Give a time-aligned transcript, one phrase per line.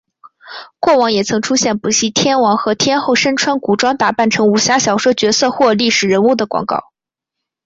[0.79, 6.85] 过往也曾出现补习天王和天后身穿古装打扮成武侠小说角色或历史人物的广告。